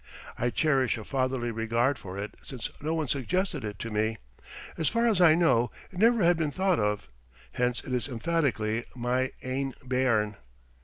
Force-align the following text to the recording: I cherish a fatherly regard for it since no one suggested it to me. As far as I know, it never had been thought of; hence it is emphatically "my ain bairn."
I 0.35 0.49
cherish 0.49 0.97
a 0.97 1.03
fatherly 1.03 1.51
regard 1.51 1.99
for 1.99 2.17
it 2.17 2.33
since 2.43 2.71
no 2.81 2.95
one 2.95 3.07
suggested 3.07 3.63
it 3.63 3.77
to 3.77 3.91
me. 3.91 4.17
As 4.75 4.89
far 4.89 5.05
as 5.05 5.21
I 5.21 5.35
know, 5.35 5.69
it 5.91 5.99
never 5.99 6.23
had 6.23 6.37
been 6.37 6.49
thought 6.49 6.79
of; 6.79 7.07
hence 7.51 7.83
it 7.85 7.93
is 7.93 8.07
emphatically 8.07 8.83
"my 8.95 9.29
ain 9.43 9.75
bairn." 9.85 10.37